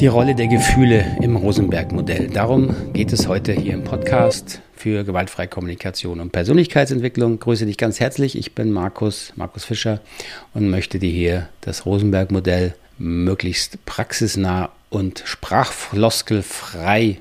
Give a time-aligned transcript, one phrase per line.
[0.00, 2.28] Die Rolle der Gefühle im Rosenberg-Modell.
[2.28, 7.34] Darum geht es heute hier im Podcast für gewaltfreie Kommunikation und Persönlichkeitsentwicklung.
[7.34, 8.38] Ich grüße dich ganz herzlich.
[8.38, 10.00] Ich bin Markus, Markus Fischer
[10.54, 17.18] und möchte dir hier das Rosenberg-Modell möglichst praxisnah und sprachfloskelfrei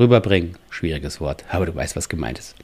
[0.00, 0.56] rüberbringen.
[0.70, 2.54] Schwieriges Wort, aber du weißt, was gemeint ist.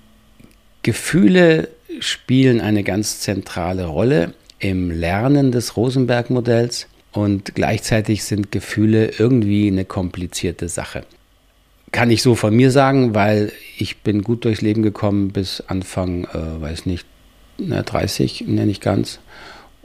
[0.82, 1.68] Gefühle
[2.00, 9.84] spielen eine ganz zentrale Rolle im Lernen des Rosenberg-Modells und gleichzeitig sind Gefühle irgendwie eine
[9.84, 11.04] komplizierte Sache.
[11.92, 16.24] Kann ich so von mir sagen, weil ich bin gut durchs Leben gekommen bis Anfang,
[16.24, 17.06] äh, weiß nicht,
[17.56, 19.20] na, 30, nenne ich ganz,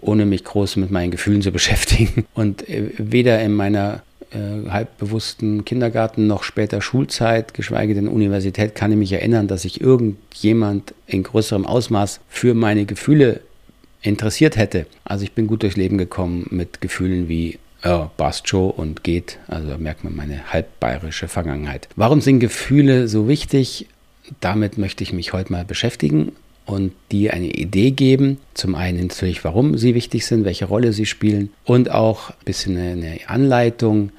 [0.01, 2.25] ohne mich groß mit meinen Gefühlen zu beschäftigen.
[2.33, 8.91] Und äh, weder in meiner äh, halbbewussten Kindergarten noch später Schulzeit, geschweige denn Universität, kann
[8.91, 13.41] ich mich erinnern, dass sich irgendjemand in größerem Ausmaß für meine Gefühle
[14.01, 14.85] interessiert hätte.
[15.03, 19.39] Also ich bin gut durchs Leben gekommen mit Gefühlen wie ja, passt schon und geht.
[19.47, 21.87] Also merkt man meine halbbayerische Vergangenheit.
[21.95, 23.87] Warum sind Gefühle so wichtig?
[24.41, 26.33] Damit möchte ich mich heute mal beschäftigen
[26.65, 28.37] und dir eine Idee geben.
[28.53, 32.77] Zum einen natürlich, warum sie wichtig sind, welche Rolle sie spielen und auch ein bisschen
[32.77, 34.11] eine Anleitung,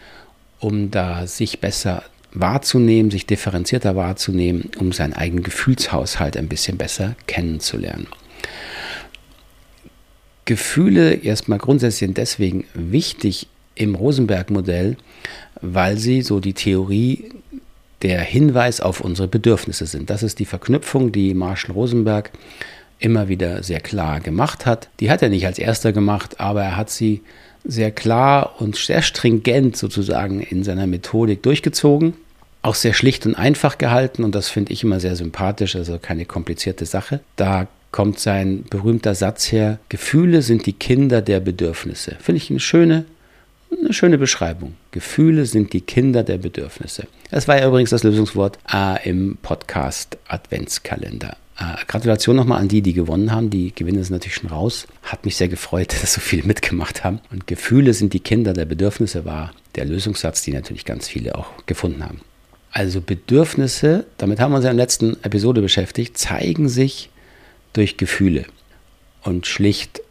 [0.58, 7.14] um da sich besser wahrzunehmen, sich differenzierter wahrzunehmen, um seinen eigenen Gefühlshaushalt ein bisschen besser
[7.26, 8.06] kennenzulernen.
[10.44, 14.96] Gefühle erstmal grundsätzlich sind deswegen wichtig im Rosenberg-Modell,
[15.60, 17.32] weil sie so die Theorie
[18.02, 20.10] der Hinweis auf unsere Bedürfnisse sind.
[20.10, 22.30] Das ist die Verknüpfung, die Marshall Rosenberg
[22.98, 24.88] immer wieder sehr klar gemacht hat.
[25.00, 27.22] Die hat er nicht als erster gemacht, aber er hat sie
[27.64, 32.14] sehr klar und sehr stringent sozusagen in seiner Methodik durchgezogen.
[32.62, 36.26] Auch sehr schlicht und einfach gehalten und das finde ich immer sehr sympathisch, also keine
[36.26, 37.20] komplizierte Sache.
[37.36, 42.16] Da kommt sein berühmter Satz her, Gefühle sind die Kinder der Bedürfnisse.
[42.20, 43.04] Finde ich eine schöne,
[43.76, 44.74] eine schöne Beschreibung.
[44.90, 47.06] Gefühle sind die Kinder der Bedürfnisse.
[47.30, 51.36] Das war ja übrigens das Lösungswort äh, im Podcast Adventskalender.
[51.58, 53.50] Äh, Gratulation nochmal an die, die gewonnen haben.
[53.50, 54.86] Die Gewinne sind natürlich schon raus.
[55.02, 57.20] Hat mich sehr gefreut, dass so viele mitgemacht haben.
[57.30, 61.46] Und Gefühle sind die Kinder der Bedürfnisse war der Lösungssatz, die natürlich ganz viele auch
[61.66, 62.20] gefunden haben.
[62.72, 67.10] Also Bedürfnisse, damit haben wir uns ja in der letzten Episode beschäftigt, zeigen sich
[67.72, 68.44] durch Gefühle
[69.22, 70.02] und schlicht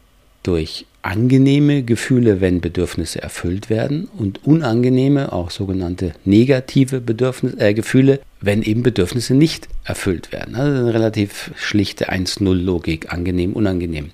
[0.42, 8.20] durch angenehme Gefühle, wenn Bedürfnisse erfüllt werden und unangenehme, auch sogenannte negative Bedürfnisse, äh, Gefühle,
[8.40, 10.54] wenn eben Bedürfnisse nicht erfüllt werden.
[10.54, 14.10] Also eine relativ schlichte 1-0-Logik, angenehm, unangenehm.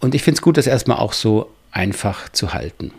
[0.00, 2.90] Und ich finde es gut, das erstmal auch so einfach zu halten.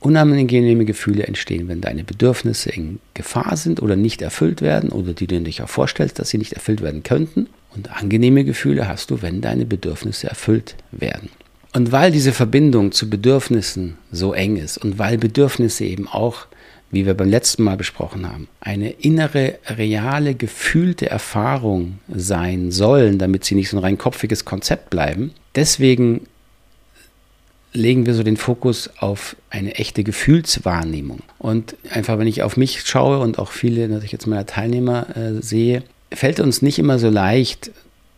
[0.00, 5.26] Unangenehme Gefühle entstehen, wenn deine Bedürfnisse in Gefahr sind oder nicht erfüllt werden oder die
[5.26, 7.48] du dich auch vorstellst, dass sie nicht erfüllt werden könnten.
[7.76, 11.28] Und angenehme Gefühle hast du, wenn deine Bedürfnisse erfüllt werden.
[11.74, 16.46] Und weil diese Verbindung zu Bedürfnissen so eng ist und weil Bedürfnisse eben auch,
[16.90, 23.44] wie wir beim letzten Mal besprochen haben, eine innere, reale, gefühlte Erfahrung sein sollen, damit
[23.44, 26.22] sie nicht so ein rein kopfiges Konzept bleiben, deswegen
[27.74, 31.20] legen wir so den Fokus auf eine echte Gefühlswahrnehmung.
[31.38, 35.42] Und einfach, wenn ich auf mich schaue und auch viele natürlich jetzt meiner Teilnehmer äh,
[35.42, 35.82] sehe,
[36.12, 37.70] fällt uns nicht immer so leicht,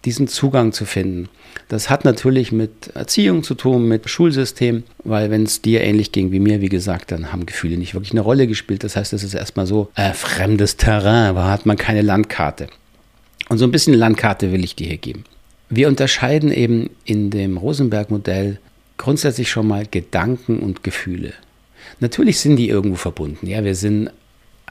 [0.05, 1.29] diesen Zugang zu finden.
[1.69, 6.31] Das hat natürlich mit Erziehung zu tun, mit Schulsystem, weil wenn es dir ähnlich ging
[6.33, 8.85] wie mir, wie gesagt, dann haben Gefühle nicht wirklich eine Rolle gespielt.
[8.85, 12.69] Das heißt, es ist erstmal so äh, fremdes Terrain, da hat man keine Landkarte.
[13.49, 15.25] Und so ein bisschen Landkarte will ich dir hier geben.
[15.69, 18.59] Wir unterscheiden eben in dem Rosenberg-Modell
[18.97, 21.33] grundsätzlich schon mal Gedanken und Gefühle.
[22.01, 23.47] Natürlich sind die irgendwo verbunden.
[23.47, 24.11] Ja, wir sind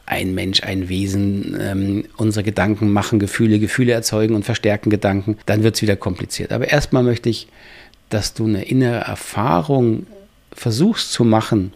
[0.07, 5.63] ein Mensch, ein Wesen, ähm, unsere Gedanken machen Gefühle, Gefühle erzeugen und verstärken Gedanken, dann
[5.63, 6.53] wird es wieder kompliziert.
[6.53, 7.47] Aber erstmal möchte ich,
[8.09, 10.07] dass du eine innere Erfahrung
[10.53, 11.73] versuchst zu machen,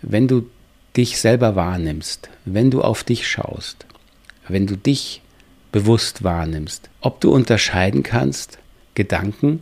[0.00, 0.48] wenn du
[0.96, 3.84] dich selber wahrnimmst, wenn du auf dich schaust,
[4.48, 5.20] wenn du dich
[5.70, 8.58] bewusst wahrnimmst, ob du unterscheiden kannst
[8.94, 9.60] Gedanken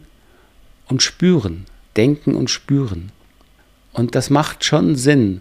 [0.86, 1.64] und Spüren,
[1.96, 3.10] Denken und Spüren.
[3.92, 5.40] Und das macht schon Sinn,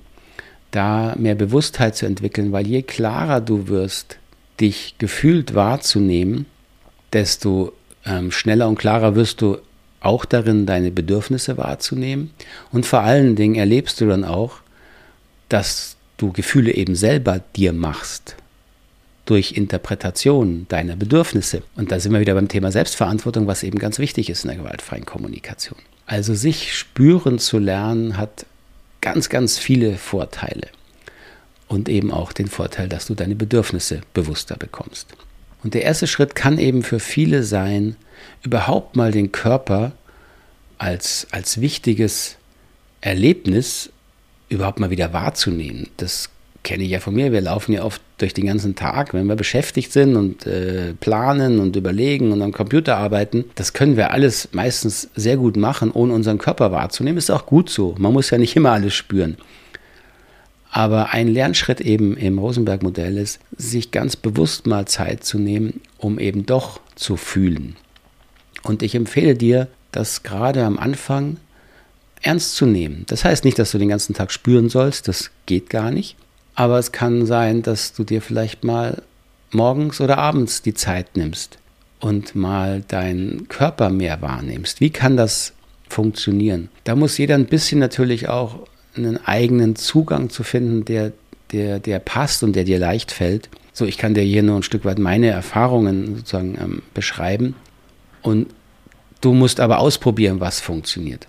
[0.71, 4.17] da mehr Bewusstheit zu entwickeln, weil je klarer du wirst,
[4.59, 6.45] dich gefühlt wahrzunehmen,
[7.13, 7.73] desto
[8.05, 9.57] ähm, schneller und klarer wirst du
[9.99, 12.31] auch darin, deine Bedürfnisse wahrzunehmen.
[12.71, 14.57] Und vor allen Dingen erlebst du dann auch,
[15.49, 18.35] dass du Gefühle eben selber dir machst
[19.25, 21.61] durch Interpretation deiner Bedürfnisse.
[21.75, 24.57] Und da sind wir wieder beim Thema Selbstverantwortung, was eben ganz wichtig ist in der
[24.57, 25.77] gewaltfreien Kommunikation.
[26.07, 28.45] Also sich spüren zu lernen hat
[29.01, 30.67] ganz, ganz viele Vorteile.
[31.67, 35.07] Und eben auch den Vorteil, dass du deine Bedürfnisse bewusster bekommst.
[35.63, 37.95] Und der erste Schritt kann eben für viele sein,
[38.43, 39.93] überhaupt mal den Körper
[40.77, 42.37] als, als wichtiges
[42.99, 43.89] Erlebnis
[44.49, 45.89] überhaupt mal wieder wahrzunehmen.
[45.97, 46.29] Das
[46.63, 47.31] kenne ich ja von mir.
[47.31, 51.59] Wir laufen ja oft durch den ganzen Tag, wenn wir beschäftigt sind und äh, planen
[51.59, 53.45] und überlegen und am Computer arbeiten.
[53.55, 57.17] Das können wir alles meistens sehr gut machen, ohne unseren Körper wahrzunehmen.
[57.17, 57.95] Ist auch gut so.
[57.97, 59.37] Man muss ja nicht immer alles spüren.
[60.69, 66.17] Aber ein Lernschritt eben im Rosenberg-Modell ist, sich ganz bewusst mal Zeit zu nehmen, um
[66.17, 67.75] eben doch zu fühlen.
[68.63, 71.37] Und ich empfehle dir, das gerade am Anfang
[72.21, 73.03] ernst zu nehmen.
[73.07, 76.15] Das heißt nicht, dass du den ganzen Tag spüren sollst, das geht gar nicht.
[76.55, 79.01] Aber es kann sein, dass du dir vielleicht mal
[79.51, 81.57] morgens oder abends die Zeit nimmst
[81.99, 84.81] und mal deinen Körper mehr wahrnimmst.
[84.81, 85.53] Wie kann das
[85.87, 86.69] funktionieren?
[86.83, 91.13] Da muss jeder ein bisschen natürlich auch einen eigenen Zugang zu finden, der,
[91.51, 93.49] der, der passt und der dir leicht fällt.
[93.73, 97.55] So, ich kann dir hier nur ein Stück weit meine Erfahrungen sozusagen ähm, beschreiben.
[98.21, 98.47] Und
[99.21, 101.27] du musst aber ausprobieren, was funktioniert.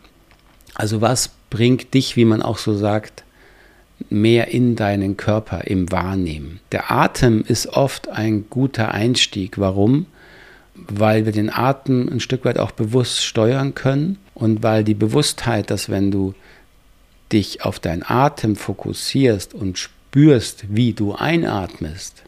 [0.74, 3.24] Also was bringt dich, wie man auch so sagt,
[4.10, 6.60] mehr in deinen Körper im Wahrnehmen.
[6.72, 9.58] Der Atem ist oft ein guter Einstieg.
[9.58, 10.06] Warum?
[10.75, 15.70] Weil wir den Atem ein Stück weit auch bewusst steuern können und weil die Bewusstheit,
[15.70, 16.34] dass wenn du
[17.32, 22.22] dich auf deinen Atem fokussierst und spürst, wie du einatmest,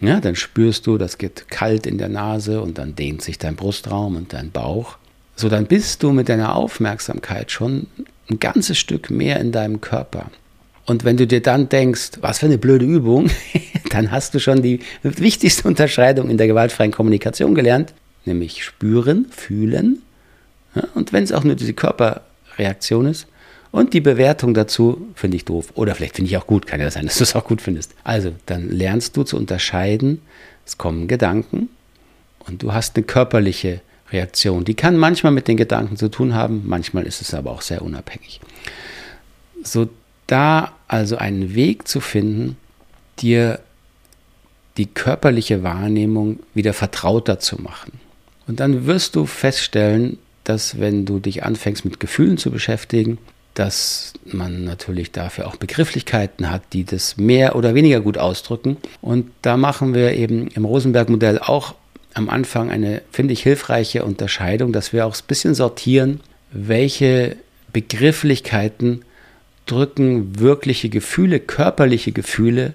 [0.00, 3.56] ja, dann spürst du, das geht kalt in der Nase und dann dehnt sich dein
[3.56, 4.96] Brustraum und dein Bauch.
[5.36, 7.86] So, dann bist du mit deiner Aufmerksamkeit schon
[8.30, 10.30] ein ganzes Stück mehr in deinem Körper.
[10.90, 13.30] Und wenn du dir dann denkst, was für eine blöde Übung,
[13.90, 17.94] dann hast du schon die wichtigste Unterscheidung in der gewaltfreien Kommunikation gelernt,
[18.24, 20.02] nämlich spüren, fühlen.
[20.74, 23.28] Ja, und wenn es auch nur diese Körperreaktion ist,
[23.70, 25.68] und die Bewertung dazu finde ich doof.
[25.74, 26.66] Oder vielleicht finde ich auch gut.
[26.66, 27.94] Kann ja sein, dass du es auch gut findest.
[28.02, 30.20] Also, dann lernst du zu unterscheiden.
[30.66, 31.68] Es kommen Gedanken
[32.40, 34.64] und du hast eine körperliche Reaktion.
[34.64, 37.82] Die kann manchmal mit den Gedanken zu tun haben, manchmal ist es aber auch sehr
[37.82, 38.40] unabhängig.
[39.62, 39.88] So
[40.30, 42.56] da also einen Weg zu finden,
[43.18, 43.60] dir
[44.76, 47.92] die körperliche Wahrnehmung wieder vertrauter zu machen.
[48.46, 53.18] Und dann wirst du feststellen, dass wenn du dich anfängst mit Gefühlen zu beschäftigen,
[53.54, 58.76] dass man natürlich dafür auch Begrifflichkeiten hat, die das mehr oder weniger gut ausdrücken.
[59.00, 61.74] Und da machen wir eben im Rosenberg-Modell auch
[62.14, 66.20] am Anfang eine, finde ich, hilfreiche Unterscheidung, dass wir auch ein bisschen sortieren,
[66.52, 67.36] welche
[67.72, 69.04] Begrifflichkeiten
[69.70, 72.74] drücken wirkliche Gefühle, körperliche Gefühle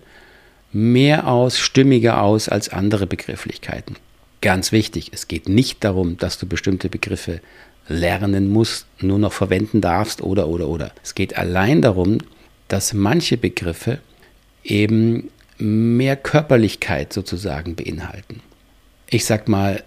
[0.71, 3.95] mehr aus, stimmiger aus als andere Begrifflichkeiten.
[4.41, 7.41] Ganz wichtig, es geht nicht darum, dass du bestimmte Begriffe
[7.87, 10.91] lernen musst, nur noch verwenden darfst oder oder oder.
[11.03, 12.19] Es geht allein darum,
[12.67, 13.99] dass manche Begriffe
[14.63, 18.41] eben mehr Körperlichkeit sozusagen beinhalten.
[19.09, 19.83] Ich sag mal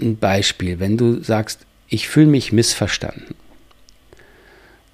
[0.00, 3.34] ein Beispiel, wenn du sagst, ich fühle mich missverstanden,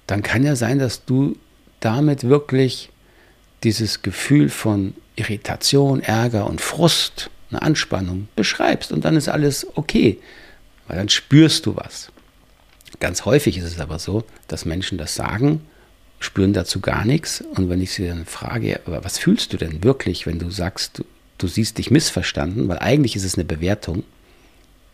[0.07, 1.37] dann kann ja sein, dass du
[1.79, 2.89] damit wirklich
[3.63, 10.17] dieses Gefühl von Irritation, Ärger und Frust, eine Anspannung beschreibst und dann ist alles okay,
[10.87, 12.11] weil dann spürst du was.
[12.99, 15.61] Ganz häufig ist es aber so, dass Menschen das sagen,
[16.19, 17.41] spüren dazu gar nichts.
[17.55, 21.05] Und wenn ich sie dann frage, was fühlst du denn wirklich, wenn du sagst, du,
[21.37, 24.03] du siehst dich missverstanden, weil eigentlich ist es eine Bewertung.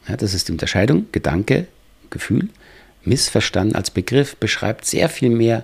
[0.08, 1.68] Ja, das ist die Unterscheidung, Gedanke,
[2.10, 2.50] Gefühl.
[3.04, 5.64] Missverstanden als Begriff beschreibt sehr viel mehr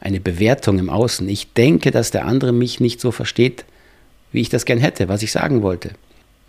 [0.00, 1.28] eine Bewertung im Außen.
[1.28, 3.64] Ich denke, dass der andere mich nicht so versteht,
[4.32, 5.92] wie ich das gern hätte, was ich sagen wollte.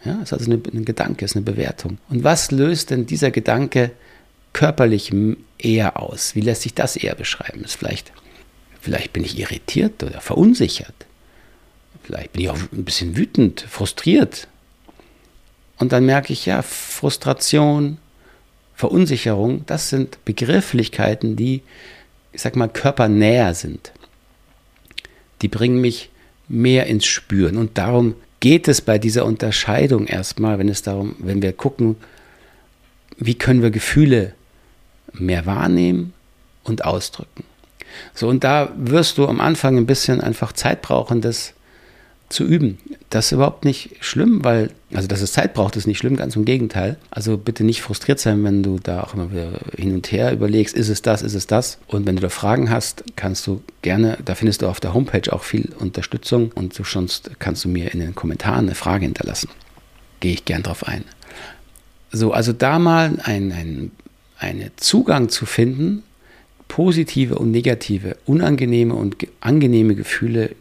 [0.03, 1.97] Ja, es ist also ein Gedanke, es ist eine Bewertung.
[2.09, 3.91] Und was löst denn dieser Gedanke
[4.53, 5.11] körperlich
[5.57, 6.35] eher aus?
[6.35, 7.63] Wie lässt sich das eher beschreiben?
[7.63, 8.11] Ist vielleicht,
[8.81, 10.93] vielleicht bin ich irritiert oder verunsichert.
[12.03, 14.47] Vielleicht bin ich auch ein bisschen wütend, frustriert.
[15.77, 17.97] Und dann merke ich, ja, Frustration,
[18.75, 21.61] Verunsicherung, das sind Begrifflichkeiten, die,
[22.31, 23.91] ich sag mal, körpernäher sind.
[25.41, 26.09] Die bringen mich
[26.47, 27.57] mehr ins Spüren.
[27.57, 31.95] Und darum geht es bei dieser Unterscheidung erstmal, wenn es darum, wenn wir gucken,
[33.17, 34.33] wie können wir Gefühle
[35.13, 36.13] mehr wahrnehmen
[36.63, 37.43] und ausdrücken.
[38.13, 41.53] So, und da wirst du am Anfang ein bisschen einfach Zeit brauchen, das
[42.29, 42.77] zu üben.
[43.09, 46.35] Das ist überhaupt nicht schlimm, weil, also dass es Zeit braucht, ist nicht schlimm, ganz
[46.35, 46.97] im Gegenteil.
[47.11, 50.75] Also bitte nicht frustriert sein, wenn du da auch immer wieder hin und her überlegst,
[50.75, 51.77] ist es das, ist es das.
[51.87, 55.31] Und wenn du da Fragen hast, kannst du gerne, da findest du auf der Homepage
[55.31, 59.49] auch viel Unterstützung und du sonst kannst du mir in den Kommentaren eine Frage hinterlassen.
[60.19, 61.03] Gehe ich gern drauf ein.
[62.11, 63.91] So, also da mal ein, ein
[64.37, 66.03] einen Zugang zu finden,
[66.67, 70.55] positive und negative, unangenehme und angenehme Gefühle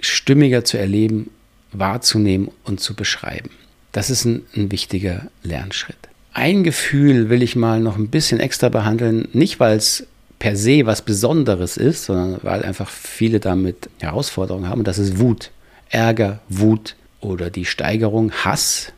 [0.00, 1.30] stimmiger zu erleben,
[1.72, 3.50] wahrzunehmen und zu beschreiben.
[3.92, 5.96] Das ist ein, ein, wichtiger Lernschritt.
[6.32, 10.06] Ein Gefühl will ich mal noch ein bisschen extra behandeln, nicht weil es
[10.38, 14.80] per se was Besonderes ist, sondern weil einfach viele damit Herausforderungen haben.
[14.80, 15.50] Und das ist Wut,
[15.90, 18.92] Ärger, Wut oder die Steigerung, Hass.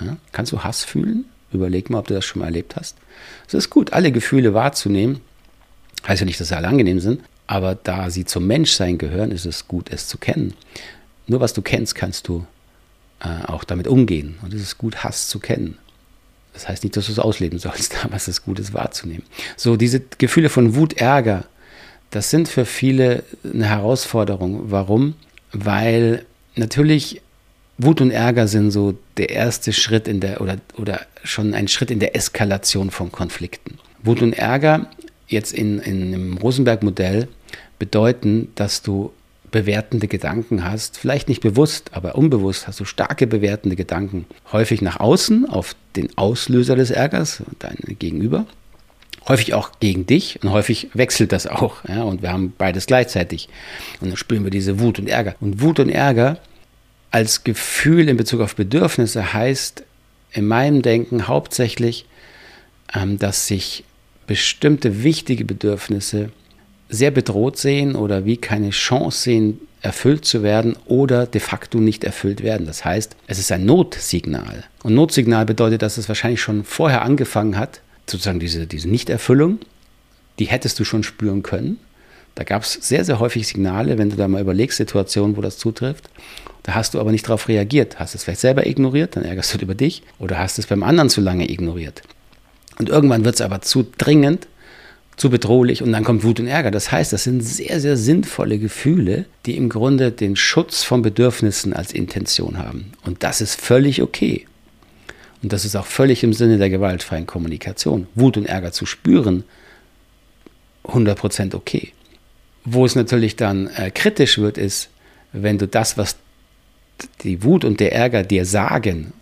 [0.00, 1.24] Ja, kannst du Hass fühlen?
[1.52, 2.96] Überleg mal, ob du das schon mal erlebt hast.
[3.46, 5.20] Es ist gut, alle Gefühle wahrzunehmen.
[6.06, 9.46] Heißt ja nicht, dass sie alle angenehm sind, aber da sie zum Menschsein gehören, ist
[9.46, 10.54] es gut, es zu kennen.
[11.26, 12.46] Nur was du kennst, kannst du
[13.20, 14.38] äh, auch damit umgehen.
[14.42, 15.78] Und es ist gut, Hass zu kennen.
[16.52, 19.24] Das heißt nicht, dass du es ausleben sollst, aber es ist gut, es wahrzunehmen.
[19.56, 21.44] So, diese Gefühle von Wut, Ärger,
[22.10, 24.70] das sind für viele eine Herausforderung.
[24.70, 25.14] Warum?
[25.52, 27.22] Weil natürlich
[27.78, 31.90] Wut und Ärger sind so der erste Schritt in der oder, oder schon ein Schritt
[31.90, 33.78] in der Eskalation von Konflikten.
[34.02, 34.90] Wut und Ärger
[35.32, 37.28] jetzt in, in im Rosenberg-Modell
[37.78, 39.12] bedeuten, dass du
[39.50, 44.98] bewertende Gedanken hast, vielleicht nicht bewusst, aber unbewusst hast du starke bewertende Gedanken, häufig nach
[44.98, 48.46] außen auf den Auslöser des Ärgers, dein Gegenüber,
[49.28, 51.84] häufig auch gegen dich und häufig wechselt das auch.
[51.86, 53.48] Ja, und wir haben beides gleichzeitig.
[54.00, 55.36] Und dann spüren wir diese Wut und Ärger.
[55.40, 56.38] Und Wut und Ärger
[57.10, 59.84] als Gefühl in Bezug auf Bedürfnisse heißt
[60.32, 62.06] in meinem Denken hauptsächlich,
[62.94, 63.84] ähm, dass sich
[64.26, 66.30] bestimmte wichtige Bedürfnisse
[66.88, 72.04] sehr bedroht sehen oder wie keine Chance sehen, erfüllt zu werden oder de facto nicht
[72.04, 72.66] erfüllt werden.
[72.66, 74.64] Das heißt, es ist ein Notsignal.
[74.82, 79.58] Und Notsignal bedeutet, dass es wahrscheinlich schon vorher angefangen hat, sozusagen diese, diese Nichterfüllung,
[80.38, 81.78] die hättest du schon spüren können.
[82.34, 85.58] Da gab es sehr, sehr häufig Signale, wenn du da mal überlegst, Situationen, wo das
[85.58, 86.08] zutrifft.
[86.62, 87.98] Da hast du aber nicht darauf reagiert.
[87.98, 90.02] Hast es vielleicht selber ignoriert, dann ärgerst du dich über dich.
[90.18, 92.02] Oder hast es beim anderen zu lange ignoriert.
[92.82, 94.48] Und irgendwann wird es aber zu dringend,
[95.16, 96.72] zu bedrohlich und dann kommt Wut und Ärger.
[96.72, 101.72] Das heißt, das sind sehr, sehr sinnvolle Gefühle, die im Grunde den Schutz von Bedürfnissen
[101.74, 102.90] als Intention haben.
[103.04, 104.46] Und das ist völlig okay.
[105.40, 108.08] Und das ist auch völlig im Sinne der gewaltfreien Kommunikation.
[108.16, 109.44] Wut und Ärger zu spüren,
[110.86, 111.92] 100% okay.
[112.64, 114.88] Wo es natürlich dann äh, kritisch wird, ist,
[115.32, 116.16] wenn du das, was
[117.22, 119.12] die Wut und der Ärger dir sagen,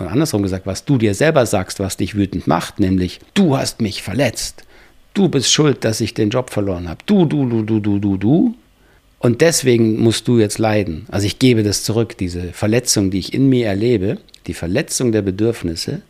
[0.00, 3.80] und andersrum gesagt, was du dir selber sagst, was dich wütend macht, nämlich du hast
[3.80, 4.64] mich verletzt,
[5.14, 7.02] du bist schuld, dass ich den Job verloren habe.
[7.06, 8.54] Du, du, du, du, du, du, du.
[9.18, 11.06] Und deswegen musst du jetzt leiden.
[11.10, 15.22] Also ich gebe das zurück, diese Verletzung, die ich in mir erlebe, die Verletzung der
[15.22, 16.00] Bedürfnisse,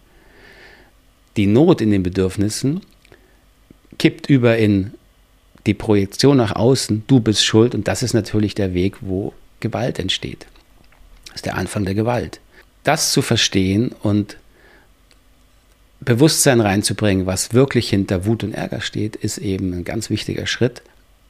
[1.37, 2.83] die Not in den Bedürfnissen,
[3.99, 4.93] kippt über in
[5.67, 7.75] die Projektion nach außen, du bist schuld.
[7.75, 10.47] Und das ist natürlich der Weg, wo Gewalt entsteht.
[11.27, 12.41] Das ist der Anfang der Gewalt.
[12.85, 14.37] Das zu verstehen und
[16.01, 20.83] Bewusstsein reinzubringen, was wirklich hinter Wut und Ärger steht, ist eben ein ganz wichtiger Schritt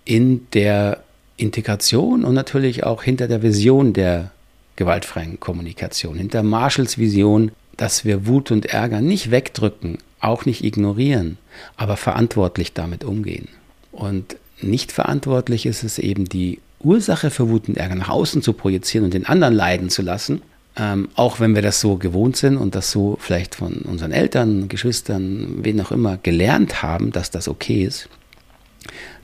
[0.04, 1.02] in der
[1.36, 4.30] Integration und natürlich auch hinter der Vision der
[4.76, 11.38] gewaltfreien Kommunikation, hinter Marshalls Vision, dass wir Wut und Ärger nicht wegdrücken, auch nicht ignorieren,
[11.76, 13.48] aber verantwortlich damit umgehen.
[13.90, 18.52] Und nicht verantwortlich ist es eben die Ursache für Wut und Ärger nach außen zu
[18.52, 20.42] projizieren und den anderen leiden zu lassen,
[20.76, 24.68] ähm, auch wenn wir das so gewohnt sind und das so vielleicht von unseren Eltern,
[24.68, 28.08] Geschwistern, wen auch immer gelernt haben, dass das okay ist,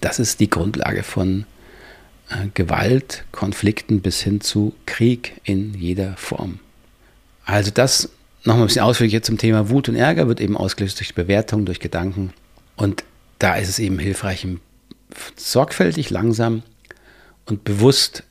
[0.01, 1.47] das ist die Grundlage von
[2.29, 6.59] äh, Gewalt, Konflikten bis hin zu Krieg in jeder Form.
[7.45, 8.11] Also das
[8.45, 11.81] nochmal ein bisschen ausführlicher zum Thema Wut und Ärger wird eben ausgelöst durch Bewertung, durch
[11.81, 12.33] Gedanken.
[12.77, 13.05] Und
[13.39, 14.47] da ist es eben hilfreich,
[15.37, 16.63] sorgfältig, langsam
[17.45, 18.25] und bewusst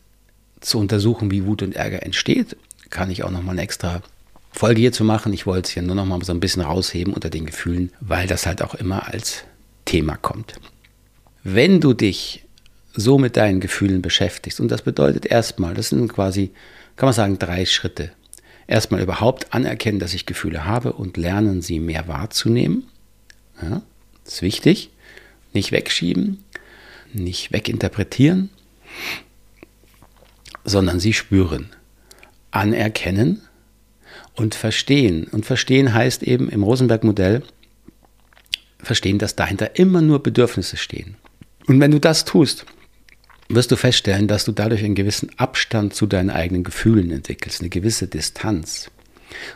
[0.60, 2.58] zu untersuchen, wie Wut und Ärger entsteht
[2.90, 4.02] kann ich auch nochmal eine extra
[4.52, 5.34] Folge hierzu machen.
[5.34, 8.46] Ich wollte es hier nur nochmal so ein bisschen rausheben unter den Gefühlen, weil das
[8.46, 9.44] halt auch immer als
[9.84, 10.54] Thema kommt.
[11.44, 12.46] Wenn du dich
[12.94, 16.52] so mit deinen Gefühlen beschäftigst, und das bedeutet erstmal, das sind quasi,
[16.96, 18.12] kann man sagen, drei Schritte.
[18.68, 22.88] Erstmal überhaupt anerkennen, dass ich Gefühle habe und lernen, sie mehr wahrzunehmen.
[23.62, 23.82] Ja,
[24.24, 24.90] das ist wichtig.
[25.54, 26.44] Nicht wegschieben,
[27.14, 28.50] nicht weginterpretieren,
[30.64, 31.70] sondern sie spüren
[32.56, 33.42] anerkennen
[34.36, 35.26] und verstehen.
[35.26, 37.44] Und verstehen heißt eben im Rosenberg-Modell,
[38.80, 41.16] verstehen, dass dahinter immer nur Bedürfnisse stehen.
[41.68, 42.66] Und wenn du das tust,
[43.50, 47.70] wirst du feststellen, dass du dadurch einen gewissen Abstand zu deinen eigenen Gefühlen entwickelst, eine
[47.70, 48.90] gewisse Distanz.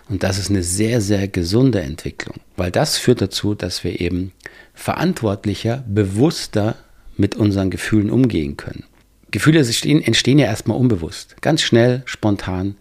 [0.09, 4.33] Und das ist eine sehr, sehr gesunde Entwicklung, weil das führt dazu, dass wir eben
[4.73, 6.75] verantwortlicher, bewusster
[7.17, 8.83] mit unseren Gefühlen umgehen können.
[9.31, 12.75] Gefühle entstehen, ja erstmal unbewusst, ganz schnell, spontan.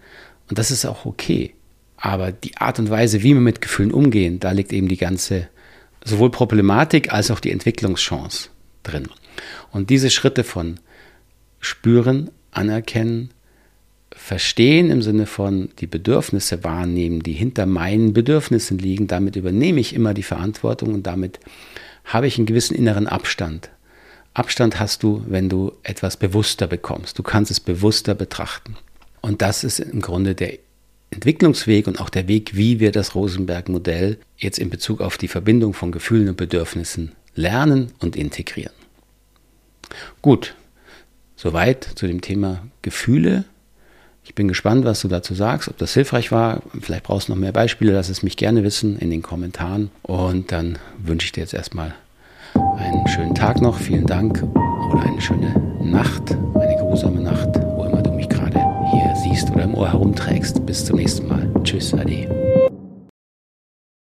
[0.48, 1.54] Und das ist auch okay.
[1.96, 5.48] Aber die Art und Weise, wie wir mit Gefühlen umgehen, da liegt eben die ganze,
[6.04, 8.50] sowohl Problematik als auch die Entwicklungschance
[8.82, 9.08] drin.
[9.72, 10.80] Und diese Schritte von
[11.60, 13.30] spüren, anerkennen,
[14.10, 19.94] verstehen im Sinne von die Bedürfnisse wahrnehmen, die hinter meinen Bedürfnissen liegen, damit übernehme ich
[19.94, 21.40] immer die Verantwortung und damit
[22.04, 23.70] habe ich einen gewissen inneren Abstand.
[24.38, 27.18] Abstand hast du, wenn du etwas bewusster bekommst.
[27.18, 28.76] Du kannst es bewusster betrachten.
[29.20, 30.58] Und das ist im Grunde der
[31.10, 35.74] Entwicklungsweg und auch der Weg, wie wir das Rosenberg-Modell jetzt in Bezug auf die Verbindung
[35.74, 38.74] von Gefühlen und Bedürfnissen lernen und integrieren.
[40.22, 40.54] Gut,
[41.34, 43.44] soweit zu dem Thema Gefühle.
[44.22, 46.62] Ich bin gespannt, was du dazu sagst, ob das hilfreich war.
[46.80, 49.90] Vielleicht brauchst du noch mehr Beispiele, lass es mich gerne wissen in den Kommentaren.
[50.02, 51.94] Und dann wünsche ich dir jetzt erstmal
[52.54, 53.78] einen schönen Tag noch.
[53.78, 54.42] Vielen Dank
[54.90, 58.58] oder eine schöne Nacht, eine geruhsame Nacht, wo immer du mich gerade
[58.90, 60.66] hier siehst oder im Ohr herumträgst.
[60.66, 61.48] Bis zum nächsten Mal.
[61.62, 62.47] Tschüss, Ade.